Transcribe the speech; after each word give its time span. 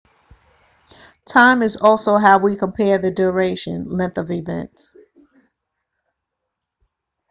time 1.25 1.61
is 1.61 1.77
also 1.77 2.17
how 2.17 2.39
we 2.39 2.55
compare 2.55 2.97
the 2.97 3.11
duration 3.11 3.85
length 3.87 4.17
of 4.17 4.31
events 4.31 4.97